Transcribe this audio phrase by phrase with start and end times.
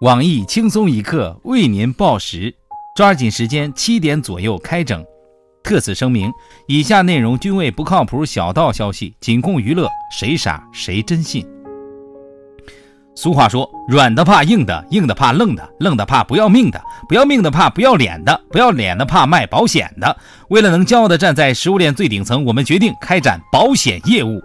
[0.00, 2.54] 网易轻松一刻为您报时，
[2.96, 5.04] 抓紧时间，七点左右开整。
[5.62, 6.32] 特此声明，
[6.66, 11.46] 以下内容均为不靠谱小道消息，仅供娱乐，谁傻谁真信。
[13.14, 20.16] 俗话说：“软的怕硬的，硬的怕愣的，愣的怕不要命的，不要命的怕不要脸的，不要脸的怕卖保险的。”
[20.48, 24.40] 为了能骄傲地站在食物链最顶层，我们决定开展保险业务。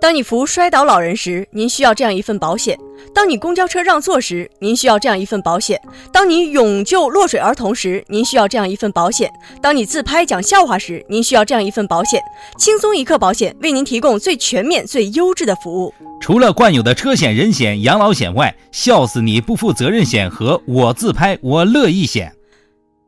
[0.00, 2.76] 当你扶摔倒老人时，您需要这样一份保险；
[3.12, 5.76] 当你公交车让座时，您需要这样一份保险；
[6.12, 9.28] 当你勇救落水儿童时，您需要这样一份保险；
[9.60, 12.22] 当你自拍讲笑话时，您需要这样一份保险。
[12.56, 15.92] 轻松一刻保险为您提供最全面、最优质的服务。
[16.20, 22.32] 除了惯有的车险、人险、养老险外，笑死你不负责任险和我自拍我乐意险。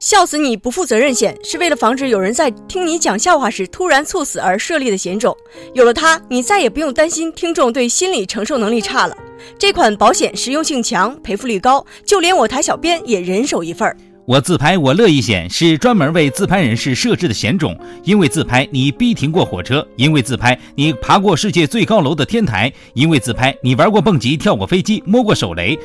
[0.00, 5.36] 笑死你不负责任险是为了防止有人在听你讲笑话时突然猝死而设立的险种。
[5.74, 9.14] 有了它，你再也不用担心听众对心理承受能力差了。
[9.58, 13.94] 这款保险实用性强，赔付率高，就连我台小编也人手一份儿。
[14.26, 25.78] 我自拍我乐意险是专门为自拍人士设置的险种，因为自拍你逼停过火车，因为自拍你爬过世界最高楼的天台，因为自拍你玩过蹦极、跳过飞机、摸过手雷。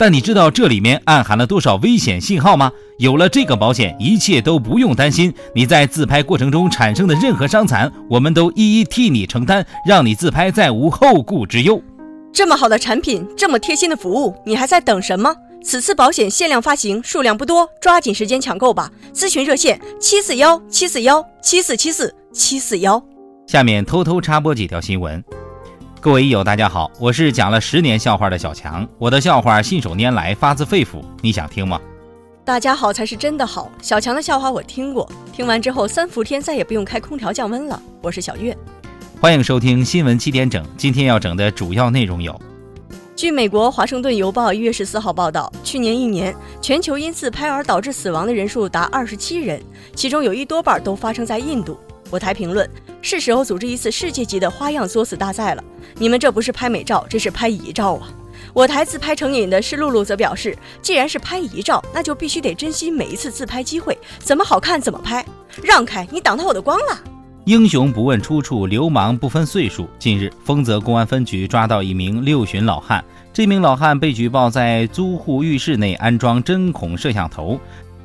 [0.00, 2.72] 但你知道这里面暗含了多少危险信号吗？
[2.96, 5.30] 有了这个保险，一切都不用担心。
[5.54, 11.82] 你在自拍过程中产生的任何伤残，我们都一一替你承担，让你自拍再无后顾之忧。
[12.32, 15.36] 这么好的产品，这么贴心的服务，你还在等什么？
[15.62, 18.90] 此次保险限量发行，数量不多，抓紧时间抢购吧！
[19.12, 23.04] 咨询热线：七四幺七四幺七四七四七四幺。
[23.46, 25.22] 下面偷偷插播几条新闻。
[26.02, 31.78] 各位益友，大家好，我是讲了十年笑话的小强，我的笑话信手拈来，发自肺腑，你想听吗？
[32.42, 37.78] 大家好才是真的好，小强的笑话我听过，听完之后三伏天再也不用开空调降温了。
[38.00, 38.56] 我是小月，
[39.20, 42.40] 欢迎收听新闻七点整，今天要整的主要内容有：
[43.14, 49.62] 据美国《华盛顿邮报》一月十四号报道，去年一年全球因自拍而导致死亡的人数达二十七人，
[49.94, 51.78] 其中有一多半都发生在印度。
[52.10, 52.68] 我台评论：
[53.00, 55.62] 是时候组织一次世界级的花样作死大赛了。
[55.96, 58.08] 你们这不是拍美照，这是拍遗照啊！
[58.52, 65.24] 我台自拍成瘾的是露露则表示，既然是拍遗照，那就必须得珍惜每一次自拍机会，怎么好看怎么拍。
[65.62, 66.98] 让开，你挡到我的光了！
[67.44, 69.88] 英雄不问出处，流氓不分岁数。
[69.98, 77.58] 近日，丰泽公安分局抓到一名六旬老汉，这名老汉被举报在租户浴室内安装针孔摄像头。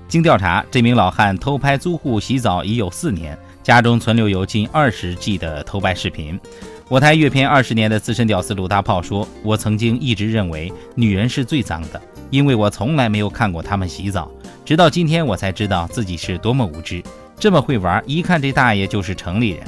[0.08, 3.38] 经调查，这名老汉偷拍租户洗澡已有四年。
[3.66, 6.40] 家中存留有近二十 G 的偷拍视频。
[6.88, 12.00] 我台阅片二十年的资深屌丝鲁大炮说：“我曾经一直认为女人是最脏的，
[12.30, 14.32] 因为我从来没有看过她们洗澡。
[14.64, 17.02] 直到今天，我才知道自己是多么无知，
[17.40, 19.64] 这么会玩，一看这大爷就是城里人。”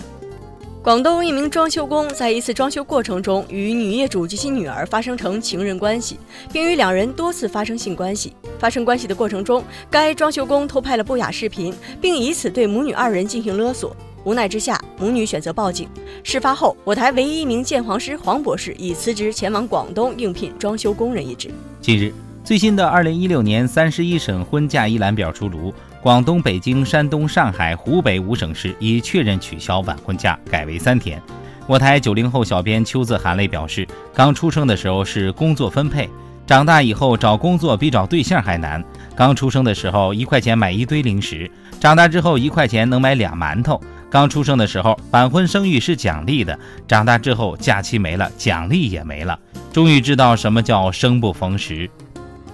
[0.83, 6.17] 广东一名装修工在一次装修过程中与女业主及其女儿发生成情人关系，
[6.51, 8.33] 并与两人多次发生性关系。
[8.57, 13.93] 发生关系的过程中，该装修工偷拍了不雅视频，并以此对母女二人进行勒索。
[14.23, 15.89] 无奈之下，母女选择报警。
[16.23, 21.49] 事发后，我台唯一一名鉴黄师黄博士已辞职前往广东应聘装修工人一职。
[21.81, 22.13] 近日，
[22.47, 25.73] 最新的二零一六年三十一省婚嫁一览表出炉。
[26.01, 31.21] 广东、北京、山东、上海、湖北五省市已确认取消晚婚假，改为三天。
[31.67, 36.09] 我台九零后小编秋字含泪表示，刚出生的时候是工作分配，
[36.45, 38.81] 长大以后找工作比找对象还难。
[39.13, 43.77] 刚出生的时候一块钱买一堆零食，长大之后一块钱能买俩馒头。
[44.09, 46.57] 刚出生的时候晚婚生育是奖励的，
[46.87, 49.37] 长大之后假期没了，奖励也没了。
[49.73, 51.89] 终于知道什么叫生不逢时。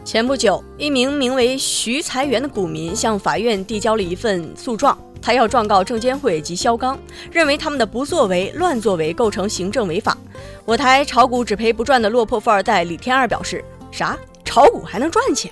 [0.05, 6.99] 前不久，一名名为徐才元的股民向法院递交了一份诉状，他要状告证监会及肖钢，
[7.31, 10.17] 认为他们的不作为、乱作为构成行政违法。
[10.65, 14.17] 我台炒股只赔不赚的落魄富二代李天二表示：“啥？
[14.43, 15.49] 炒股还能赚钱？”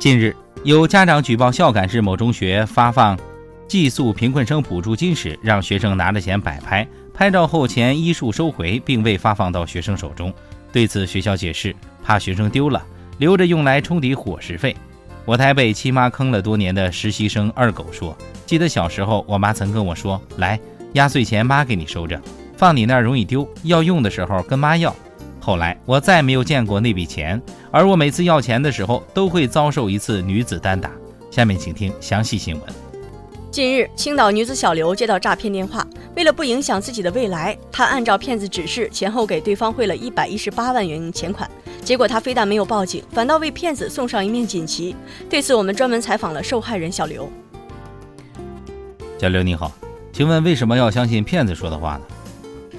[0.00, 0.34] 近日，
[0.64, 3.16] 有家长举报孝感市某中学发放
[3.68, 10.34] 寄宿贫困生补助金时，让学生拿着钱摆拍，拍照后钱一数收回，并未发放到学生手中。
[10.72, 12.84] 对此，学校解释，怕学生丢了。
[13.18, 14.76] 留着用来冲抵伙食费。
[15.24, 20.60] 我台被亲妈坑了多年的实习生二狗说：“记得小时候，我妈曾跟我说，来
[20.92, 22.20] 压岁钱妈给你收着，
[22.56, 24.94] 放你那儿容易丢，要用的时候跟妈要。
[25.40, 27.40] 后来我再没有见过那笔钱，
[27.70, 30.90] 而我每次要钱的时候，都会遭受一次女子单打。
[31.30, 32.62] 下面请听详细新闻。
[33.50, 35.86] 近日，青岛女子小刘接到诈骗电话，
[36.16, 41.50] 为了不影响自己的未来，她按照骗子指示前后给对方汇了一百一十八万元钱款。
[41.84, 44.96] 结果他非但没有报警，反倒为骗子送上一面锦旗。
[45.28, 47.30] 对此，我们专门采访了受害人小刘。
[49.20, 49.70] 小刘你好，
[50.12, 52.00] 请问为什么要相信骗子说的话呢？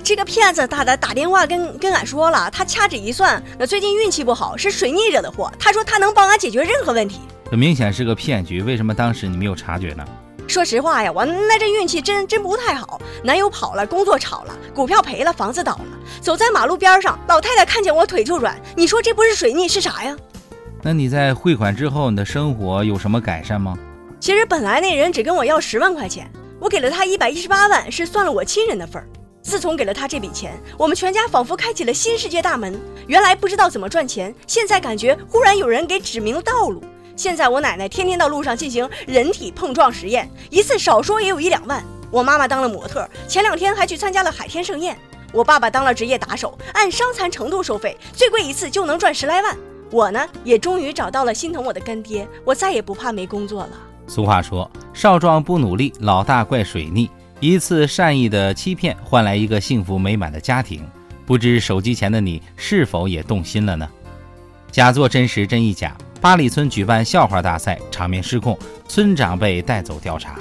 [0.04, 5.52] 这个骗子打的打电话跟跟俺说了，他掐指一算，那最近运气不好，是水逆惹的祸。
[5.60, 7.20] 他说他能帮俺解决任何问题。
[7.50, 10.06] 这明显是个骗局，为什么当时你没有察觉呢？
[10.56, 15.86] 说实话呀，我那这运气真真不太好，男友跑了，工作炒了，股票赔了，房子倒了。
[16.22, 20.16] 走在马路边上，老太太看见我腿就软，你说这不是水逆是啥呀？
[20.82, 23.78] 那你在汇款之后，你的生活有什么改善吗？
[24.18, 29.10] 其实本来那人只跟我要十万块钱，我给了他一百一十八万，是算了我亲人的份儿。
[29.42, 32.80] 自从给了他这笔钱，我们全家仿佛开启了新世界大门。
[33.08, 36.82] 原来不知道怎么赚钱，现在感觉忽然有人给指明了道路。
[37.16, 41.84] 现在我奶奶天天到路上进行人体碰撞实验，一次少说也有一两万。
[42.12, 44.98] 我妈妈当了模特，前两天还去参加了海天盛宴。
[45.32, 49.58] 我爸爸当了职业打手，按伤残程度收费，最贵一次就能赚十来万。
[49.92, 53.72] 我呢，也终于找到了心疼我的干爹，我再也不怕没工作了。
[54.08, 57.10] 俗话说，少壮不努力，老大怪水逆。
[57.40, 60.86] 一次善意的欺骗，换来一个幸福美满的家庭。
[61.26, 63.88] 不知手机前的你是否也动心了呢？
[64.72, 65.96] 假作真实真亦假。
[66.22, 68.58] 八里村举办笑话大赛，场面失控，
[68.88, 70.40] 村长被带走调查。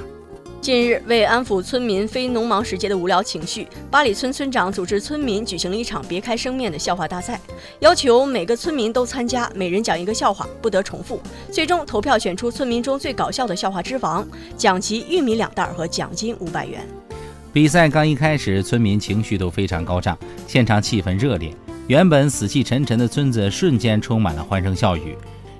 [0.59, 7.39] 近日，为安抚村民非农忙时节的无聊情绪，八里村村长组织村民举行了一场别开生面的笑话大赛，
[7.81, 11.21] 要求每个村民都参加，每人讲一个笑话，不得重复。
[11.51, 14.27] 最终投票选出村民中最搞笑的笑话之王，
[14.57, 16.81] 奖其玉米两袋和奖金五百元。
[17.53, 20.17] 比赛刚一开始，村民情绪都非常高涨，
[20.47, 21.53] 现场气氛热烈，
[21.85, 25.15] 原本死气沉沉的村子瞬间充满了欢声笑语。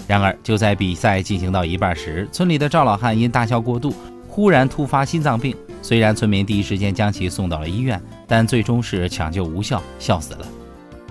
[0.07, 3.93] 然而，就在比赛进行到一半时，村里的赵老汉因大笑过度，
[4.27, 5.55] 忽然突发心脏病。
[5.81, 10.47] 虽然村民第一时间将其送到了医院，但最终是抢救无效，笑死了。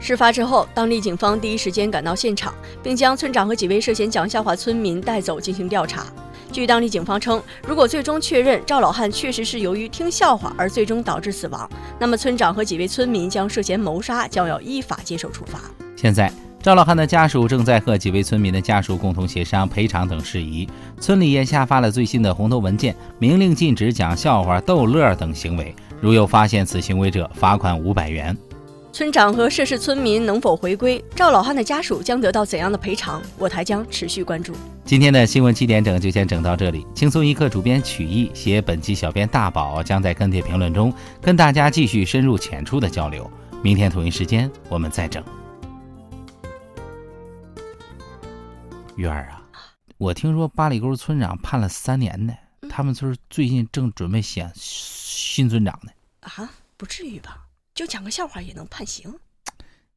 [0.00, 6.06] 事发之后，当地警方第一时间赶到现场，并将村长和几位涉嫌讲笑话村民带走进行调查。
[6.52, 11.69] 据当地警方称，如果最终确认赵老汉确实是由于听笑话而最终导致死亡，
[11.99, 15.58] 那么村长和几位村民将涉嫌谋杀，将要依法接受处罚。
[15.96, 16.31] 现在。
[16.64, 20.66] 赵老汉的家属正在和几位村民的家属共同协商赔偿等事宜。
[20.99, 25.76] 村里也下发了最新的红头文件，明令禁止讲笑话、逗乐等行为。
[26.00, 28.34] 如有发现此行为者，罚款五百元。
[28.94, 31.05] 村长和涉事村民能否回归？
[31.14, 33.20] 赵老汉的家属将得到怎样的赔偿？
[33.37, 34.55] 我台将持续关注。
[34.87, 36.87] 今天的新闻七点整就先整到这里。
[36.94, 40.90] 轻松一刻主编曲艺写本期小编大宝将在跟帖评论中
[41.20, 43.31] 跟大家继续深入浅出的交流。
[43.60, 45.22] 明天同一时间我们再整。
[48.96, 49.43] 月儿啊，
[49.99, 52.32] 我听说八里沟村长判了三年呢，
[52.70, 55.91] 他们村最近正准备选新村长呢。
[56.20, 57.46] 啊，不至于吧？
[57.75, 59.12] 就讲个笑话也能判刑？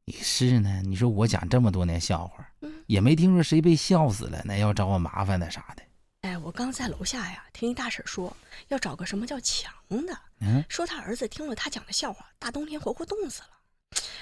[0.04, 0.82] 你是呢？
[0.84, 2.44] 你说我讲这么多年笑话，
[2.86, 5.82] 也没听说谁被笑死了，那要找我麻烦的啥的。
[6.22, 8.36] 哎，我刚在楼下呀，听一大婶说
[8.66, 13.50] 要找个什么叫强的，嗯，说他儿子听了他讲的笑话，大冬天活活冻死了。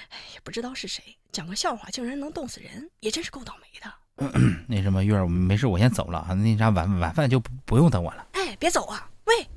[0.09, 3.91] 哎，也不知道是谁讲个笑话竟然能冻死人，也真是够倒霉的。
[4.67, 6.33] 那什么月儿，没事，我先走了啊。
[6.33, 8.25] 那啥晚晚饭就不不用等我了。
[8.33, 9.07] 哎，别走啊。
[9.25, 9.47] 喂